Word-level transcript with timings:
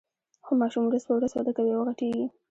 خو 0.45 0.51
ماشوم 0.61 0.83
ورځ 0.87 1.03
په 1.07 1.13
ورځ 1.17 1.31
وده 1.33 1.51
کوي 1.57 1.71
او 1.75 1.83
غټیږي. 1.87 2.25